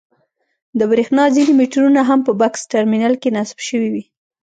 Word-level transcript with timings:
د 0.79 0.81
برېښنا 0.91 1.23
ځینې 1.35 1.51
مېټرونه 1.59 2.01
هم 2.09 2.19
په 2.27 2.31
بکس 2.39 2.61
ټرمینل 2.73 3.13
کې 3.21 3.29
نصب 3.37 3.59
شوي 3.67 3.89
وي. 3.93 4.03